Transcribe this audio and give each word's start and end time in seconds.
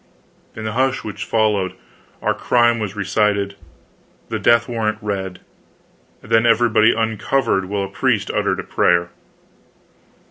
In 0.55 0.63
the 0.63 0.71
hush 0.71 1.03
which 1.03 1.25
followed, 1.25 1.73
our 2.23 2.33
crime 2.33 2.79
was 2.79 2.95
recited, 2.95 3.53
the 4.29 4.39
death 4.39 4.67
warrant 4.67 4.97
read, 4.99 5.41
then 6.23 6.43
everybody 6.47 6.91
uncovered 6.91 7.65
while 7.65 7.83
a 7.83 7.87
priest 7.87 8.31
uttered 8.33 8.59
a 8.59 8.63
prayer. 8.63 9.11